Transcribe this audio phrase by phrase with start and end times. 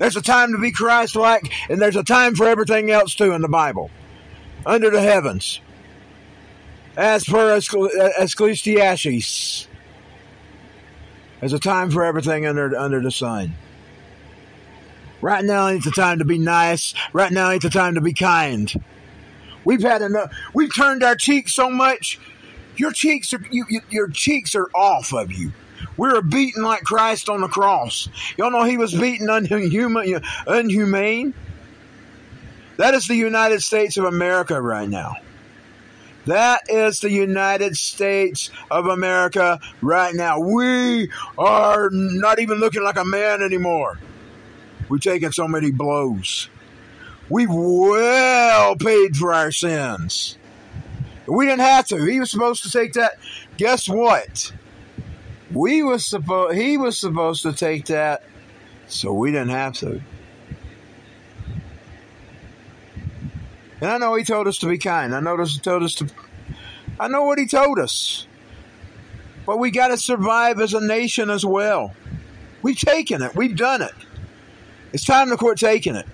[0.00, 3.30] There's a time to be Christ like, and there's a time for everything else too
[3.32, 3.90] in the Bible.
[4.66, 5.60] Under the heavens.
[6.96, 7.56] As per
[8.18, 9.68] Ecclesiastes.
[11.38, 13.52] There's a time for everything under under the sun.
[15.20, 16.94] Right now ain't the time to be nice.
[17.12, 18.72] Right now ain't the time to be kind.
[19.64, 20.32] We've had enough.
[20.52, 22.18] We've turned our cheeks so much
[22.80, 25.52] your cheeks are you, you, your cheeks are off of you.
[26.00, 28.08] We are beaten like Christ on the cross.
[28.38, 31.34] Y'all know he was beaten unhuman, unhumane.
[32.78, 35.16] That is the United States of America right now.
[36.24, 40.40] That is the United States of America right now.
[40.40, 43.98] We are not even looking like a man anymore.
[44.88, 46.48] We've taken so many blows.
[47.28, 50.38] We've well paid for our sins.
[51.26, 52.02] We didn't have to.
[52.06, 53.18] He was supposed to take that.
[53.58, 54.52] Guess what?
[55.52, 56.56] We was supposed.
[56.56, 58.22] He was supposed to take that,
[58.86, 60.00] so we didn't have to.
[63.80, 65.14] And I know he told us to be kind.
[65.14, 66.08] I know he told us to.
[66.98, 68.26] I know what he told us.
[69.46, 71.94] But we got to survive as a nation as well.
[72.62, 73.34] We've taken it.
[73.34, 73.94] We've done it.
[74.92, 76.06] It's time to quit taking it.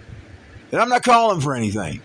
[0.71, 2.01] And I'm not calling for anything.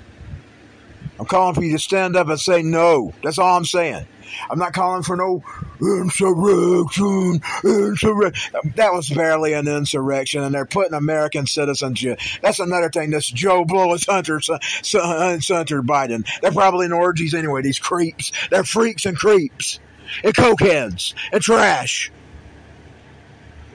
[1.20, 3.14] I'm calling for you to stand up and say no.
[3.24, 4.06] That's all I'm saying.
[4.50, 5.44] I'm not calling for no
[5.82, 8.74] insurrection, insurrection.
[8.76, 12.04] That was barely an insurrection, and they're putting American citizens.
[12.42, 13.10] That's another thing.
[13.10, 16.28] This Joe Blow is Hunter, Hunter Biden.
[16.42, 17.62] They're probably in orgies anyway.
[17.62, 18.32] These creeps.
[18.50, 19.80] They're freaks and creeps,
[20.24, 22.12] and cokeheads and trash.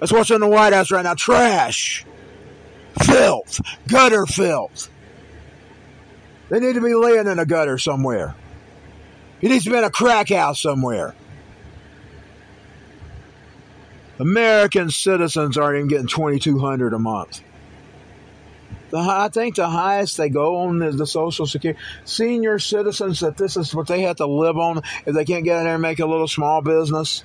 [0.00, 1.15] That's what's in the White House right now.
[1.15, 2.05] Trash,
[3.03, 4.91] filth, gutter filth.
[6.49, 8.34] They need to be laying in a gutter somewhere.
[9.41, 11.15] He needs to be in a crack house somewhere.
[14.19, 17.43] American citizens aren't even getting twenty two hundred a month.
[18.91, 21.81] The, I think the highest they go on is the Social Security.
[22.04, 25.59] Senior citizens that this is what they have to live on if they can't get
[25.59, 27.25] in there and make a little small business.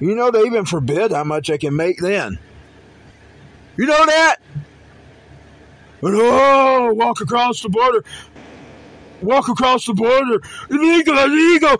[0.00, 2.38] You know they even forbid how much they can make then.
[3.76, 4.36] You know that?
[6.02, 8.04] And oh, walk across the border.
[9.20, 10.40] Walk across the border.
[10.68, 11.76] Illegal, illegal.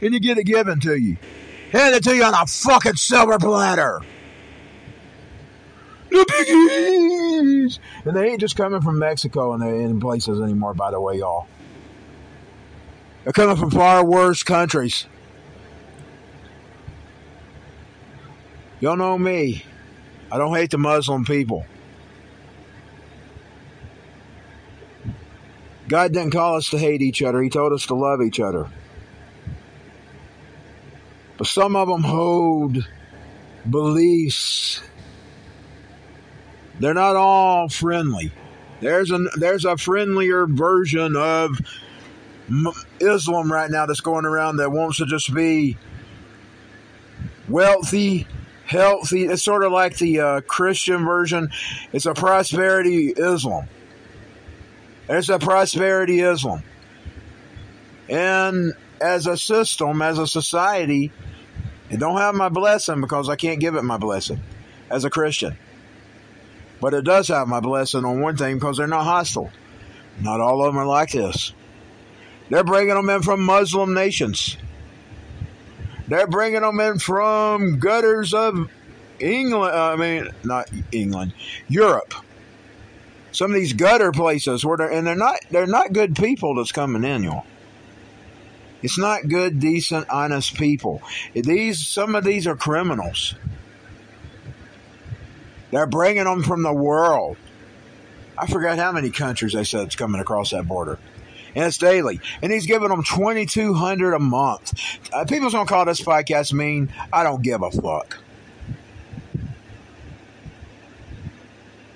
[0.00, 1.16] And you get it given to you.
[1.72, 4.00] Hand it to you on a fucking silver platter.
[6.10, 7.78] The biggies!
[8.04, 11.18] And they ain't just coming from Mexico and they in places anymore, by the way,
[11.18, 11.46] y'all.
[13.24, 15.06] They're coming from far worse countries.
[18.80, 19.64] Y'all know me.
[20.30, 21.66] I don't hate the Muslim people.
[25.88, 28.68] God didn't call us to hate each other, He told us to love each other.
[31.38, 32.86] But some of them hold
[33.68, 34.80] beliefs
[36.80, 38.32] They're not all friendly.
[38.80, 41.58] There's a there's a friendlier version of
[43.00, 45.76] Islam right now that's going around that wants to just be
[47.48, 48.26] wealthy,
[48.64, 49.24] healthy.
[49.24, 51.50] It's sort of like the uh, Christian version.
[51.92, 53.68] It's a prosperity Islam.
[55.08, 56.62] It's a prosperity Islam.
[58.08, 61.12] And as a system, as a society,
[61.90, 64.40] it don't have my blessing because I can't give it my blessing
[64.90, 65.56] as a Christian.
[66.80, 69.50] But it does have my blessing on one thing because they're not hostile.
[70.20, 71.52] Not all of them are like this.
[72.50, 74.56] They're bringing them in from Muslim nations.
[76.08, 78.70] They're bringing them in from gutters of
[79.20, 79.74] England.
[79.74, 81.34] I mean, not England,
[81.68, 82.14] Europe.
[83.32, 86.72] Some of these gutter places where they're, and they're not they're not good people that's
[86.72, 87.44] coming in, y'all.
[88.82, 91.02] It's not good, decent, honest people.
[91.34, 93.34] These some of these are criminals.
[95.70, 97.36] They're bringing them from the world.
[98.38, 100.98] I forgot how many countries they said it's coming across that border.
[101.54, 102.20] And it's daily.
[102.40, 104.80] And he's giving them 2200 a month.
[105.12, 106.92] Uh, people's going to call this podcast mean.
[107.12, 108.18] I don't give a fuck.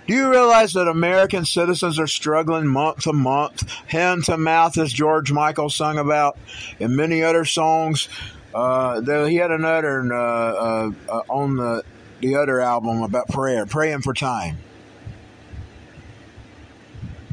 [0.06, 4.92] Do you realize that American citizens are struggling month to month, hand to mouth, as
[4.92, 6.36] George Michael sung about,
[6.80, 8.08] and many other songs?
[8.52, 11.84] Uh, he had another uh, uh, uh, on the
[12.20, 14.58] the other album about prayer, praying for time.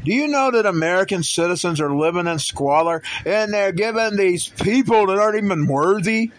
[0.04, 5.06] Do you know that American citizens are living in squalor and they're giving these people
[5.06, 6.32] that aren't even worthy?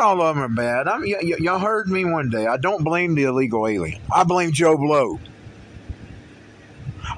[0.00, 0.88] Not all of them are bad.
[0.88, 2.46] I mean, y- y- y'all heard me one day.
[2.46, 4.00] I don't blame the illegal alien.
[4.10, 5.20] I blame Joe Blow.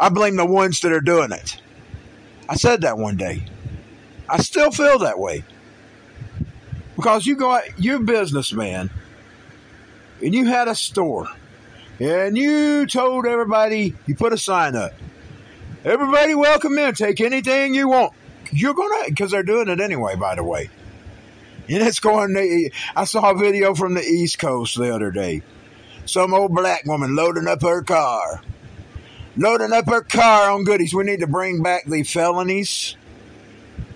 [0.00, 1.60] I blame the ones that are doing it.
[2.48, 3.44] I said that one day.
[4.28, 5.44] I still feel that way.
[6.96, 8.90] Because you go, out, you're a businessman
[10.20, 11.28] and you had a store
[12.00, 14.92] and you told everybody, you put a sign up.
[15.84, 16.94] Everybody welcome in.
[16.94, 18.12] Take anything you want.
[18.50, 20.68] You're to, because they're doing it anyway, by the way.
[21.68, 25.42] And it's going, I saw a video from the East Coast the other day.
[26.04, 28.42] Some old black woman loading up her car.
[29.36, 30.94] Loading up her car on goodies.
[30.94, 32.96] We need to bring back the felonies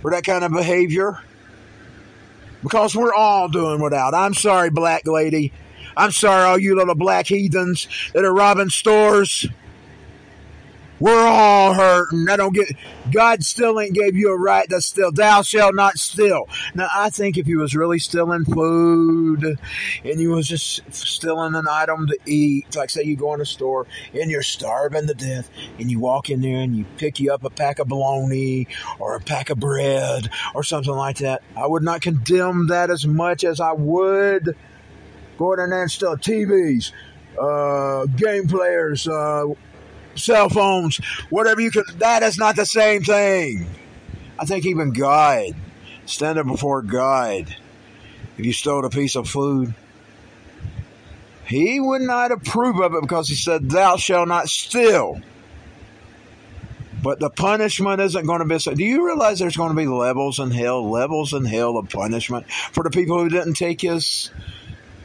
[0.01, 1.21] for that kind of behavior.
[2.63, 4.15] Because we're all doing without.
[4.15, 5.53] I'm sorry, black lady.
[5.97, 9.47] I'm sorry, all you little black heathens that are robbing stores.
[10.99, 12.29] We're all hurting.
[12.29, 12.73] I don't get.
[13.13, 15.13] God still ain't gave you a right to steal.
[15.13, 16.49] Thou shalt not steal.
[16.75, 19.59] Now, I think if he was really stealing food,
[20.05, 23.47] and he was just stealing an item to eat, like say you go in a
[23.47, 27.33] store and you're starving to death, and you walk in there and you pick you
[27.33, 28.67] up a pack of bologna
[28.99, 33.07] or a pack of bread or something like that, I would not condemn that as
[33.07, 34.57] much as I would
[35.37, 36.93] going in there and steal TVs,
[37.41, 39.45] uh, game players, uh,
[40.19, 40.99] cell phones,
[41.31, 41.85] whatever you can.
[41.99, 43.67] That is not the same thing.
[44.39, 45.55] I think even God,
[46.05, 47.55] standing before God,
[48.37, 49.75] if you stole a piece of food,
[51.47, 55.21] he would not approve of it because he said, Thou shalt not steal.
[57.03, 58.75] But the punishment isn't going to be so.
[58.75, 62.51] Do you realize there's going to be levels in hell, levels in hell of punishment
[62.73, 64.31] for the people who didn't take his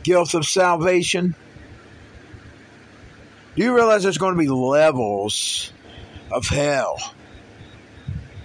[0.03, 1.35] guilt of salvation?
[3.55, 5.73] Do you realize there's going to be levels
[6.31, 6.97] of hell?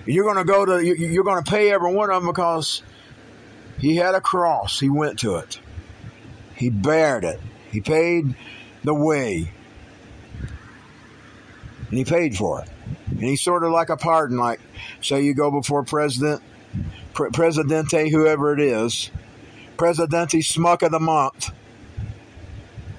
[0.04, 2.82] You're going to go to, you're going to pay every one of them because
[3.78, 4.80] he had a cross.
[4.80, 5.60] He went to it.
[6.56, 7.40] He bared it.
[7.70, 8.34] He paid
[8.82, 9.52] the way.
[11.88, 12.68] And he paid for it.
[13.10, 14.60] And he's sort of like a pardon, like,
[15.00, 16.42] say you go before President,
[17.14, 19.10] Pre- Presidente, whoever it is,
[19.76, 21.50] Presidente Smuck of the Month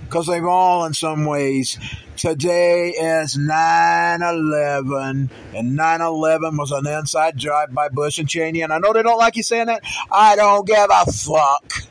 [0.08, 1.78] because they've all, in some ways,
[2.16, 8.62] today is 9 11, and 9 11 was an inside job by Bush and Cheney.
[8.62, 9.84] And I know they don't like you saying that.
[10.12, 11.84] I don't give a fuck.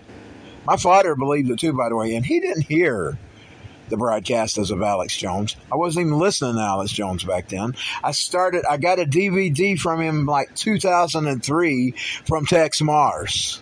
[0.64, 3.18] My father believed it too, by the way, and he didn't hear
[3.88, 5.54] the broadcasters of Alex Jones.
[5.70, 7.76] I wasn't even listening to Alex Jones back then.
[8.02, 11.92] I started, I got a DVD from him like 2003
[12.24, 13.60] from Texe Marrs.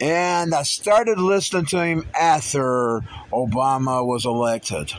[0.00, 3.00] And I started listening to him after
[3.32, 4.92] Obama was elected.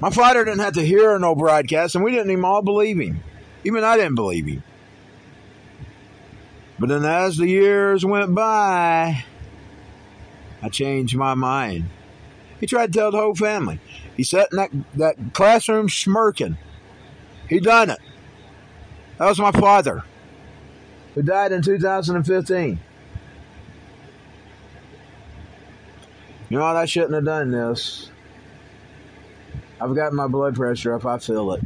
[0.00, 3.20] My father didn't have to hear no broadcast, and we didn't even all believe him.
[3.64, 4.62] Even I didn't believe him.
[6.78, 9.24] But then as the years went by,
[10.62, 11.86] I changed my mind.
[12.60, 13.80] He tried to tell the whole family.
[14.16, 16.58] He sat in that, that classroom smirking.
[17.48, 17.98] He done it.
[19.18, 20.04] That was my father
[21.14, 22.78] who died in 2015.
[26.50, 26.76] You know what?
[26.76, 28.10] I shouldn't have done this.
[29.80, 31.04] I've got my blood pressure up.
[31.04, 31.62] I feel it.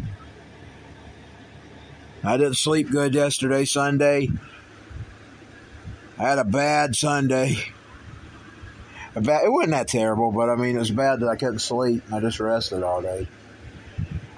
[2.24, 4.30] I didn't sleep good yesterday, Sunday.
[6.18, 7.58] I had a bad Sunday.
[9.14, 11.60] A bad, it wasn't that terrible, but I mean, it was bad that I couldn't
[11.60, 12.02] sleep.
[12.12, 13.28] I just rested all day.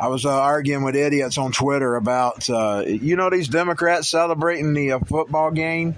[0.00, 4.72] I was uh, arguing with idiots on Twitter about, uh, you know, these Democrats celebrating
[4.72, 5.94] the uh, football game.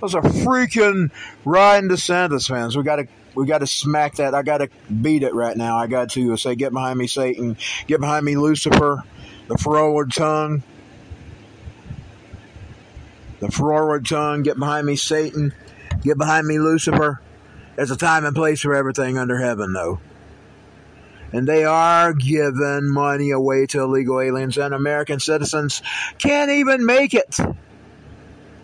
[0.00, 1.12] Those are freaking
[1.44, 2.76] Ryan DeSantis fans.
[2.76, 4.34] We got to we got to smack that.
[4.34, 5.76] I got to beat it right now.
[5.78, 7.56] I got to say, get behind me, Satan.
[7.86, 9.04] Get behind me, Lucifer.
[9.46, 10.64] The forward tongue.
[13.38, 14.42] The forward tongue.
[14.42, 15.54] Get behind me, Satan.
[16.02, 17.22] Get behind me, Lucifer.
[17.76, 20.00] There's a time and place for everything under heaven, though.
[21.32, 25.82] And they are giving money away to illegal aliens, and American citizens
[26.18, 27.36] can't even make it.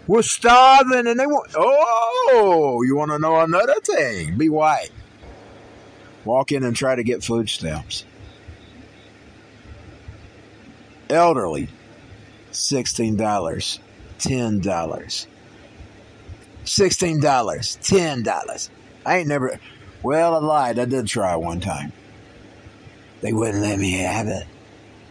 [0.07, 1.51] We're starving, and they want.
[1.57, 4.39] Oh, you want to know another thing?
[4.39, 4.91] Be white.
[6.25, 8.07] Walk in and try to get food stamps.
[11.11, 11.69] Elderly,
[12.53, 13.79] $16, $10.
[16.65, 18.69] $16, $10.
[19.05, 19.61] I ain't never.
[20.03, 20.79] Well, I lied.
[20.79, 21.93] I did try one time.
[23.21, 24.47] They wouldn't let me have it.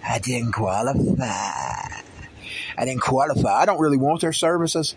[0.07, 1.23] I didn't qualify.
[2.77, 3.61] I didn't qualify.
[3.61, 4.95] I don't really want their services.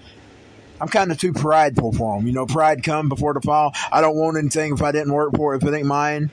[0.80, 2.26] I'm kind of too prideful for them.
[2.26, 3.72] You know, pride come before the fall.
[3.90, 6.30] I don't want anything if I didn't work for it, if it ain't mine.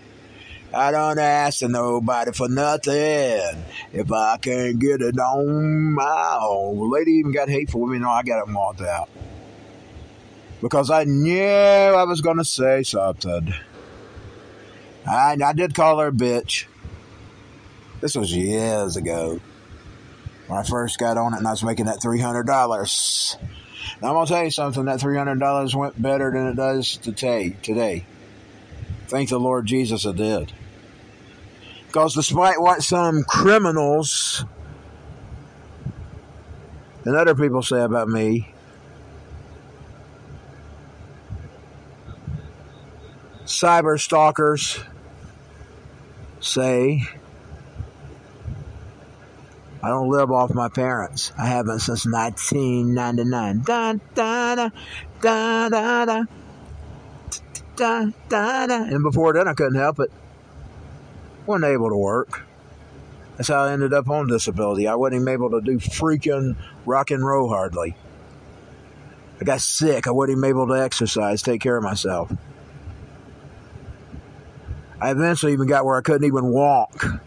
[0.73, 3.63] I don't ask nobody for nothing.
[3.93, 6.77] If I can't get it on my own.
[6.77, 7.99] The lady even got hateful with me.
[7.99, 9.07] No, I got it walked out.
[10.61, 13.53] Because I knew I was going to say something.
[15.07, 16.65] I, I did call her a bitch.
[18.01, 19.39] This was years ago
[20.47, 23.37] when I first got on it and I was making that $300.
[24.01, 27.55] Now, I'm going to tell you something that $300 went better than it does today.
[27.61, 28.05] today.
[29.07, 30.51] Thank the Lord Jesus it did.
[31.87, 34.45] Because despite what some criminals
[37.05, 38.52] and other people say about me,
[43.53, 44.79] cyber stalkers
[46.39, 47.07] say
[49.81, 51.33] I don't live off my parents.
[51.37, 53.61] I haven't since 1999.
[53.61, 54.69] Da, da, da,
[55.21, 56.23] da, da, da.
[57.75, 58.83] Da, da, da.
[58.83, 60.11] And before then, I couldn't help it.
[61.45, 62.45] Wasn't able to work.
[63.35, 64.87] That's how I ended up on disability.
[64.87, 66.55] I wasn't even able to do freaking
[66.85, 67.95] rock and roll hardly.
[69.41, 70.07] I got sick.
[70.07, 72.31] I wasn't even able to exercise, take care of myself.
[75.03, 77.03] I eventually even got where I couldn't even walk.
[77.03, 77.19] And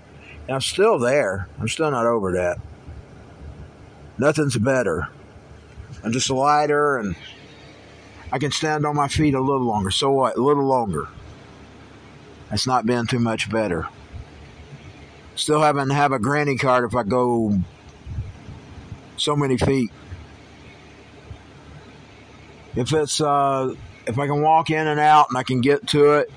[0.49, 1.47] I'm still there.
[1.61, 2.56] I'm still not over that.
[4.16, 5.09] Nothing's better.
[6.02, 7.16] I'm just lighter and
[8.33, 9.90] I can stand on my feet a little longer.
[9.90, 10.38] So what?
[10.38, 11.06] A little longer.
[12.49, 13.87] That's not been too much better.
[15.35, 17.59] Still having to have a granny card if I go
[19.18, 19.90] so many feet.
[22.75, 23.75] If it's uh,
[24.06, 26.30] if I can walk in and out and I can get to it,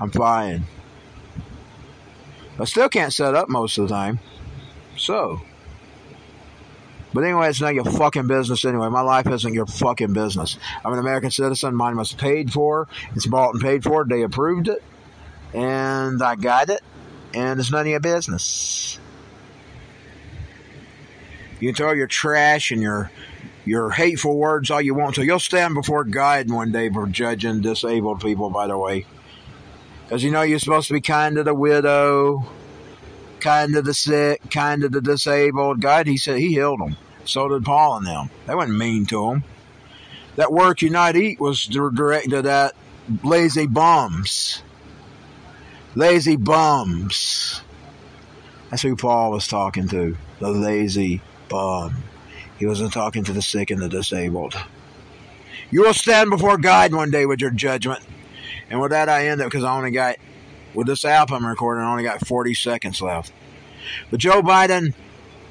[0.00, 0.64] I'm fine.
[2.58, 4.18] I still can't set up most of the time.
[4.96, 5.40] So.
[7.14, 8.88] But anyway, it's not your fucking business anyway.
[8.88, 10.58] My life isn't your fucking business.
[10.84, 11.74] I'm an American citizen.
[11.74, 12.88] Mine was paid for.
[13.14, 14.04] It's bought and paid for.
[14.04, 14.82] They approved it.
[15.54, 16.82] And I got it.
[17.32, 18.98] And it's none of your business.
[21.60, 23.10] You can throw your trash and your
[23.64, 25.24] your hateful words all you want to.
[25.24, 29.04] You'll stand before God one day for judging disabled people, by the way.
[30.08, 32.42] Because you know you're supposed to be kind to the widow,
[33.40, 35.82] kind to the sick, kind to the disabled.
[35.82, 36.96] God, he said he healed them.
[37.26, 38.30] So did Paul and them.
[38.46, 39.44] They weren't mean to them.
[40.36, 42.74] That work you not eat was directed at
[43.22, 44.62] lazy bums.
[45.94, 47.60] Lazy bums.
[48.70, 50.16] That's who Paul was talking to.
[50.40, 51.96] The lazy bum.
[52.58, 54.54] He wasn't talking to the sick and the disabled.
[55.70, 58.00] You will stand before God one day with your judgment.
[58.70, 60.16] And with that, I end up because I only got,
[60.74, 63.32] with this album recording, I only got 40 seconds left.
[64.10, 64.94] But Joe Biden,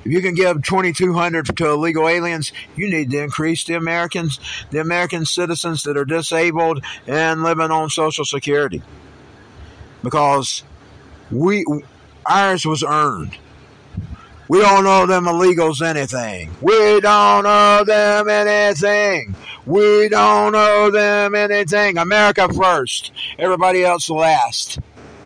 [0.06, 4.80] if you can give 2,200 to illegal aliens, you need to increase the Americans, the
[4.80, 8.82] American citizens that are disabled and living on Social Security.
[10.04, 10.64] Because
[11.32, 11.66] we,
[12.26, 13.38] ours was earned.
[14.50, 16.50] We don't owe them illegals anything.
[16.62, 19.36] We don't owe them anything.
[19.66, 21.98] We don't owe them anything.
[21.98, 23.12] America first.
[23.38, 24.80] Everybody else last.